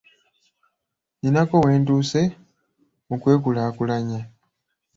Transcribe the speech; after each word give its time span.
Ninako 1.21 1.55
we 1.65 1.71
ntuuse 1.81 2.21
mu 3.07 3.15
kwekulaakulanya. 3.21 4.19